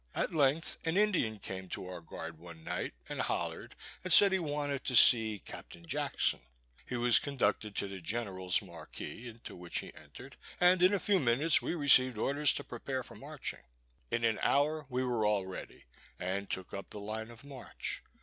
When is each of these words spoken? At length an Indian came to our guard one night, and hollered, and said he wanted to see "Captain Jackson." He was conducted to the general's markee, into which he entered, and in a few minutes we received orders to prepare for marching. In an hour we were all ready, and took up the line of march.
At 0.15 0.33
length 0.33 0.79
an 0.83 0.97
Indian 0.97 1.37
came 1.37 1.69
to 1.69 1.87
our 1.87 2.01
guard 2.01 2.39
one 2.39 2.63
night, 2.63 2.95
and 3.07 3.21
hollered, 3.21 3.75
and 4.03 4.11
said 4.11 4.31
he 4.31 4.39
wanted 4.39 4.83
to 4.85 4.95
see 4.95 5.37
"Captain 5.45 5.85
Jackson." 5.85 6.39
He 6.87 6.97
was 6.97 7.19
conducted 7.19 7.75
to 7.75 7.87
the 7.87 8.01
general's 8.01 8.63
markee, 8.63 9.29
into 9.29 9.55
which 9.55 9.77
he 9.77 9.93
entered, 9.93 10.37
and 10.59 10.81
in 10.81 10.95
a 10.95 10.99
few 10.99 11.19
minutes 11.19 11.61
we 11.61 11.75
received 11.75 12.17
orders 12.17 12.51
to 12.53 12.63
prepare 12.63 13.03
for 13.03 13.13
marching. 13.13 13.61
In 14.09 14.23
an 14.23 14.39
hour 14.41 14.87
we 14.89 15.03
were 15.03 15.23
all 15.23 15.45
ready, 15.45 15.85
and 16.17 16.49
took 16.49 16.73
up 16.73 16.89
the 16.89 16.99
line 16.99 17.29
of 17.29 17.43
march. 17.43 18.01